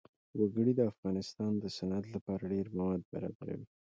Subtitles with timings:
[0.39, 3.65] وګړي د افغانستان د صنعت لپاره ډېر مواد برابروي.